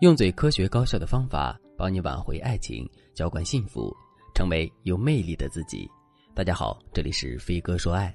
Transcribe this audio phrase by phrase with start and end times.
[0.00, 3.96] 用最科学高效的方法帮你挽回爱情，浇灌幸福，
[4.34, 5.90] 成为有魅力的自己。
[6.34, 8.14] 大家好，这里是飞哥说爱。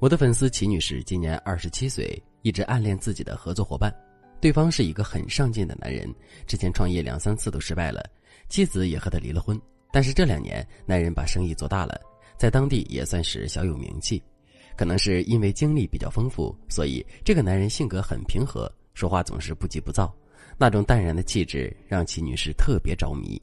[0.00, 3.90] 我的粉丝齐女士今年二十七岁，一直暗恋自己的合作伙伴，
[4.38, 6.14] 对方是一个很上进的男人，
[6.46, 8.04] 之前创业两三次都失败了，
[8.50, 9.58] 妻子也和他离了婚。
[9.90, 11.98] 但是这两年，男人把生意做大了，
[12.36, 14.22] 在当地也算是小有名气。
[14.76, 20.14] 可能是因为经历比较丰富，所以这个男人性格很平和，说话总是不急不躁。
[20.58, 23.40] 那种淡然的气质让齐女士特别着迷。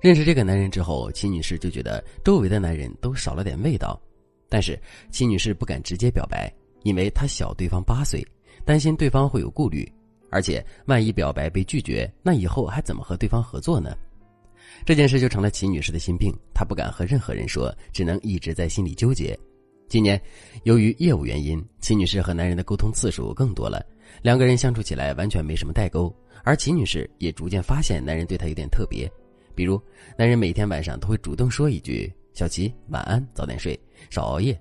[0.00, 4.00] 认识这个男人之后，齐女士就觉得周围的男人都少了点味道，
[4.48, 4.80] 但是
[5.10, 6.50] 齐女士不敢直接表白，
[6.84, 8.26] 因为她小对方八岁，
[8.64, 9.86] 担心对方会有顾虑，
[10.30, 13.94] 而且万一表白被拒绝，那以后还怎么和对方合作呢？
[14.86, 19.38] 这件事就成了齐女士的心病，她不敢和任何人说，只能一直在心里纠结。
[19.90, 20.22] 今年，
[20.62, 23.84] 由于业务原因，秦女士和男人的沟通次数更多了。
[24.22, 29.10] 两个人相处起来完全没什么代沟，而秦女士也逐渐发现男人对她有点特别，
[29.52, 29.82] 比如
[30.16, 33.76] 男人每天晚上都会主动说一句“小齐晚安，早点睡，
[34.10, 34.56] 少熬夜”。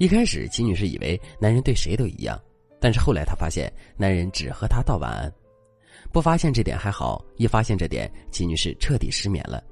[0.00, 2.36] 一开始，秦女士以为男人对谁都一样，
[2.80, 5.32] 但是后来她发现男人只和她道晚安。
[6.10, 9.62] 不发现这点还好，一发现这点，秦女士彻底失眠了。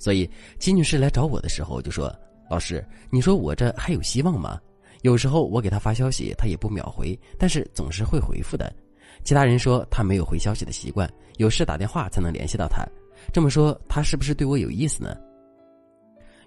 [0.00, 0.28] 所以，
[0.58, 2.12] 秦女士来找我的时候就说
[2.50, 4.60] ：“老师，你说我这还有希望吗？”
[5.02, 8.74] 有时候我给他发消息，他也不秒回，但是总是会回复的。
[9.22, 12.84] 其他人说他没有回消息的习惯，有事打电话才能联系到他。
[13.32, 15.16] 这么说，他是不是对我有意思呢？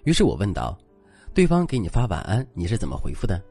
[0.04, 0.76] 于是我问道
[1.32, 3.42] ：“对方给你发晚安，你是怎么回复的？”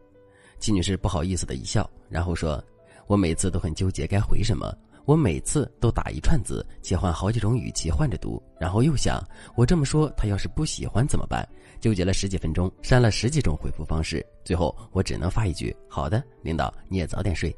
[0.59, 2.63] 季女士不好意思的一笑，然后说
[3.07, 4.71] ：“我每次都很纠结该回什么。”
[5.05, 9.19] 我每次都打一串字，切换好几种语气换着读，然后又想，
[9.55, 11.45] 我这么说他要是不喜欢怎么办？
[11.81, 17.53] 纠结了十几分钟，删了十几种回复方式，最后我只能发一句：“好的，领导你也早点睡。”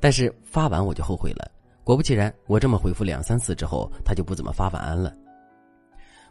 [0.00, 1.48] 但是发完我就后悔了，
[1.84, 5.14] 果不其然，我这么回复两三次之后，他就不怎么发晚安了。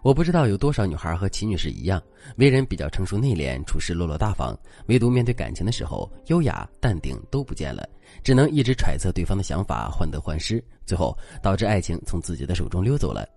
[0.01, 2.01] 我不知道有多少女孩和齐女士一样，
[2.37, 4.57] 为人比较成熟内敛，处事落落大方，
[4.87, 7.87] 唯独面对感情的时候，优雅淡定都不见了，
[8.23, 13.29] 只能一直揣测对方的想法，患得患失，最后导致爱情从自己的手中溜走了。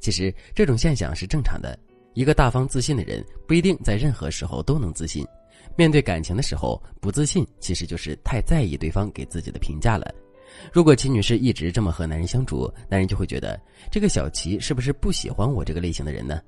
[0.00, 1.78] 其实这种现象是正常的，
[2.16, 5.22] 一个大方自信的人不一定在任何时候都能自信，
[5.76, 10.10] 面对感情的时候不自信，其实就是太在意对方给自己的评价了。
[10.72, 13.60] 如果秦女士一直这么和男人相处，男人就会觉得
[13.90, 16.40] 这个小齐是不是不喜欢我这个类型的人呢？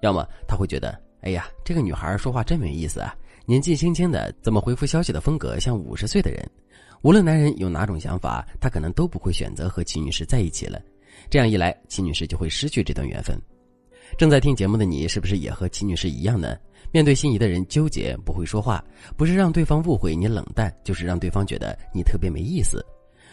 [0.00, 3.14] 要么他会觉得，哎呀，这个女孩说话真没意思啊，
[3.46, 6.44] 年纪轻轻的，怎么回复消息的风格像五十岁的人？
[7.02, 10.82] 无论男人有哪种想法，他可能都不会选择和秦女士在一起了。
[11.30, 13.40] 这样一来，秦女士就会失去这段缘分。
[14.16, 16.56] 正在听节目的你，是不是也和齐女士一样呢？
[16.92, 18.82] 面对心仪的人纠结不会说话，
[19.16, 22.84] 不是让对方误会你冷淡，就是让对方觉得你特别没意思。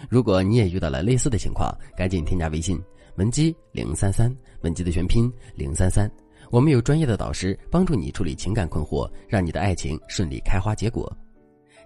[0.10, 2.82] 如果你也遇到了类似的情况，赶紧添加微信
[3.18, 6.10] 文姬零三三，文姬的全拼零三三，
[6.50, 11.12] 我们有专业的导师帮助你处理情感困惑，让你的爱情顺利开花结果。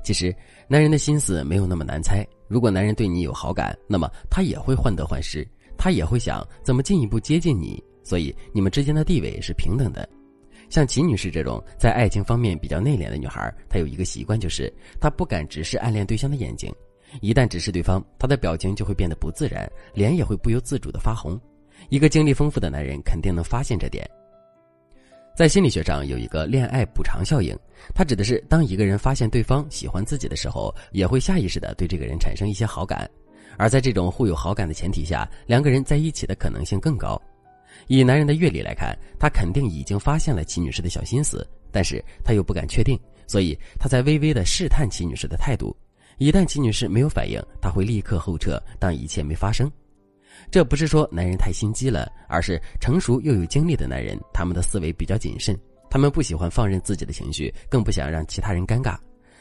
[0.06, 0.34] 其实，
[0.70, 2.26] 男人的心思没有那么难猜。
[2.48, 5.46] 如果男人对你有好感，那么他也会患得患失，
[5.78, 10.08] 他也会想怎么进一步接近你，所以你们之间的地位是平等的。
[10.70, 16.74] 像齐女士这种在爱情方面比较内敛的女孩，她有一个习惯，就是她不敢直视暗恋对象的眼睛。
[17.22, 21.40] 一旦直视对方，她的表情就会变得不自然，脸也会不由自主的发红。
[21.90, 24.10] 一个经历丰富的男人肯定能发现这点。
[25.36, 27.56] 在心理学上有一个恋爱补偿效应，
[27.94, 33.10] 它指的是当一个人发现对方喜欢自己的时候，也会下意识的对这个人产生一些好感。
[33.58, 37.22] 而在这种互有好感的前提下，两个人在一起的可能性更高。
[37.88, 45.76] 以男人的阅历来看，他肯定已经发现了齐女士的小心思，但是他又不敢确定，所以他在微微的试探齐女士的态度。
[46.18, 49.72] 一旦齐女士没有反应，他会立刻后撤，当一切没发生。
[50.50, 55.58] 这不是说男人太心机了，而是成熟又有经历的男人，他们的思维比较谨慎，
[55.90, 58.98] 他们不喜欢放任自己的情绪，更不想让其他人尴尬，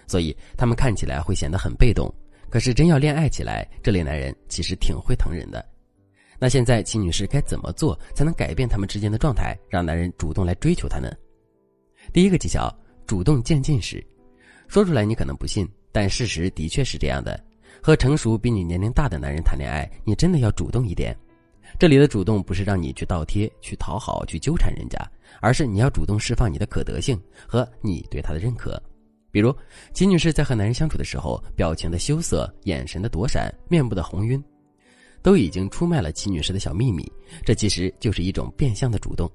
[0.07, 2.13] 所以他们看起来会显得很被动。
[2.49, 5.65] 可是真要恋爱起来，这类男人其实挺会疼人的。
[6.39, 11.11] 那现在秦女士该怎么做才能改变他们之间的状态，让男人主动来追求她呢？
[12.13, 12.75] 第一个技巧：
[13.07, 14.05] 主动渐进式。
[14.69, 15.69] 说出来你可能不信。
[15.97, 17.41] 但事实的确是这样的，
[17.81, 21.17] 和成熟比你年龄大的男人谈恋爱，你真的要主动一点。
[21.79, 24.99] 这里的主动不是让你去倒贴、去讨好、去纠缠人家，
[25.41, 27.17] 而是你要主动释放你的可得性
[27.47, 28.83] 和你对他的认可。
[29.31, 29.55] 比如，
[29.93, 34.43] 秦女士在和男人相处的时候，表情的羞涩、眼神的躲闪、面部的红晕，
[35.25, 37.11] 都已经出卖了齐女士的小秘密。
[37.45, 39.29] 这其实就是一种变相的主动。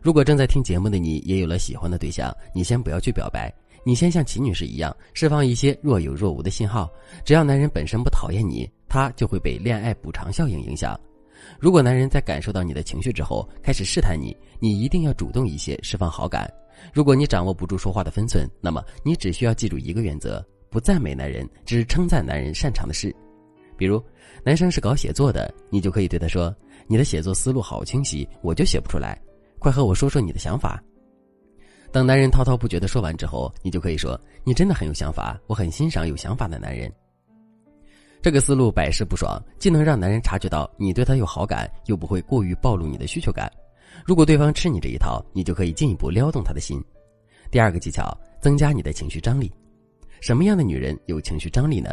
[0.00, 3.52] 如果正在听节目的你也有了喜欢的对象，你先不要去表白。
[3.84, 6.88] 你先像齐女士一样释放一些若有若无的信号，
[7.24, 10.98] 只要男人本身不讨厌你，他就会被恋爱补偿效应影响。
[11.58, 16.48] 如果男人在感受到你的情绪之后开始试探你，你一定要主动一些，释放好感。
[16.92, 23.14] 如果你掌握不住说话的分寸，那么你只需要记住一个原则：不赞美男人，只称赞男人擅长的事。
[23.76, 24.02] 比如，
[24.42, 26.54] 男生是搞写作的，你就可以对他说
[26.86, 29.20] ：“你的写作思路好清晰，我就写不出来，
[29.58, 30.82] 快和我说说你的想法。”
[31.92, 36.92] 等男人滔滔不绝的说完之后，你就可以说：“你真的很有想法，我很欣赏有想法的男人。”
[38.22, 43.50] 这个思路百试不爽，既能让男人察觉到你对他有好感，又不会过于暴露你的需求感。
[44.04, 46.82] 如果对方吃你这一套，你就可以进一步撩动他的心。
[47.50, 49.52] 第二个技巧，增加你的情绪张力。
[50.20, 51.90] 什么样的女人有情绪张力呢？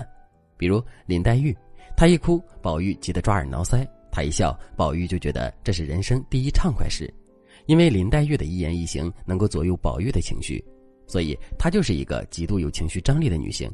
[0.57, 1.55] 比如林黛玉，
[1.95, 7.11] 她一哭，宝玉急得抓耳挠腮；她一笑，宝玉就觉得这是人生第一畅快事。
[7.65, 10.63] 因为林黛玉的一言一行能够左右宝玉的情绪，
[11.07, 13.71] 所以她就是一个极度有情绪张力的女性。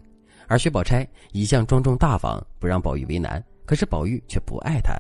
[0.48, 4.94] 而薛宝钗一向庄重大方，不让宝玉为难，可是宝玉却不爱她。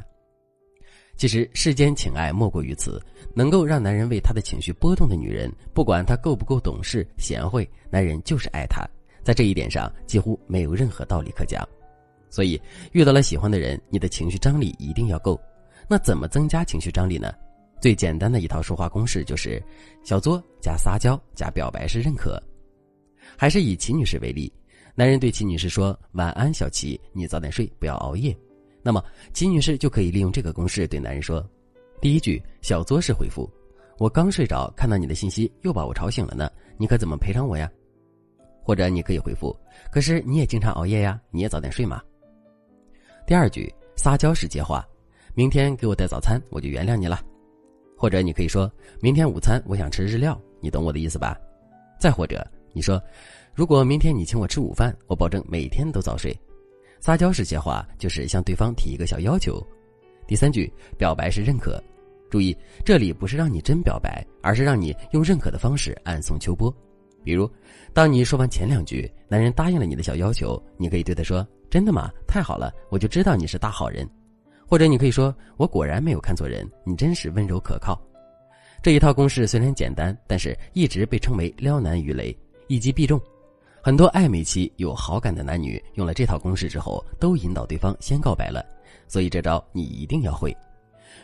[1.15, 3.01] 其实世间情爱莫过于此，
[3.35, 8.87] 能够让男人为他的情绪波动的女人，不管她够不够懂事贤惠，男人就是爱她。
[9.21, 11.67] 在这一点上，几乎没有任何道理可讲。
[12.29, 12.61] 所以，
[12.91, 15.39] 遇到了喜欢的人，你的情绪张力一定要够。
[15.87, 17.33] 那怎么增加情绪张力呢？
[17.81, 19.63] 最简单的一套说话公式就是：
[20.03, 22.41] 小作加撒娇加表白式认可。
[23.37, 24.51] 还是以齐女士为例，
[24.95, 28.35] 男人对齐女士说：“晚安，小齐，你早点睡，不要熬夜。”
[28.83, 29.03] 那么，
[29.33, 31.47] 齐女士就可以利用这个公式对男人说：
[32.01, 33.49] 第一句小作式回复，
[33.97, 37.69] 我刚睡着，看到你的信息又把我吵醒了呢，你可怎么赔偿我呀？
[38.63, 39.55] 或者你可以回复，
[39.91, 42.01] 可是你也经常熬夜呀，你也早点睡嘛。
[43.29, 44.83] 第二句撒娇式接话，
[45.35, 47.23] 明天给我带早餐，我就原谅你了。
[47.95, 48.67] 或者你可以说
[49.01, 51.39] 明天午餐我想吃日料，你懂我的意思吧？
[51.99, 52.43] 再或者
[52.73, 52.99] 你说，
[53.53, 56.35] 如果明天你请我吃午饭，我保证每天都早睡。
[56.99, 59.63] 撒娇式接话就是向对方提一个小要求。
[60.25, 60.67] 第三句
[60.97, 61.79] 表白是认可，
[62.31, 66.75] 注意这里不是让你真表白，而是让你用认可的方式暗送秋波。
[67.23, 67.49] 比如，
[67.93, 72.09] 当你说完前两句，男人答应了你的小要求，你可以对他说：“真的吗？
[72.27, 74.07] 太好了，我就知道你是大好人。”
[74.65, 77.99] 或者你可以说：“我果然没有看错人，你真是温柔可靠。”
[78.81, 82.37] 这一套公式虽然简单，但是一直被称为撩男鱼雷，
[82.67, 83.19] 一击必中。
[83.81, 88.63] 很多暧昧期有好感的男女用了这套公式之后，都引导对方先告白了，
[89.07, 90.55] 所以这招你一定要会。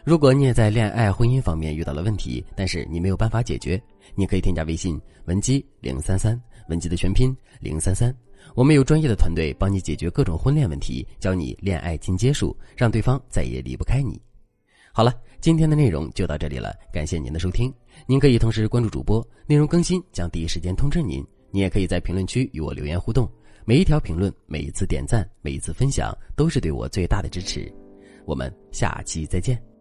[0.04, 3.82] 如果你也在恋爱、婚姻方面遇到了问题，但是你没有办法解决，
[4.14, 6.40] 你可以添加微信文姬零三三，
[6.70, 8.16] 文姬的全拼零三三，
[8.54, 14.22] 我们有专业的团队帮你解决各种婚恋问题，教你恋爱进阶术，让对方再也离不开你。
[14.94, 17.74] 好了，今天的内容就到这里了，感谢您的收听。
[18.08, 21.26] 您可以同时关注主播，内容更新将第一时间通知您。
[21.52, 23.30] 你也可以在评论区与我留言互动，
[23.66, 27.72] 每一条评论、每一次点赞、每一次分享，都是对我最大的支持。
[28.26, 29.75] 我们下期再见。